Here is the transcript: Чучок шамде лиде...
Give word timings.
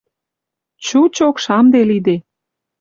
Чучок 0.85 1.35
шамде 1.43 1.81
лиде... 1.89 2.15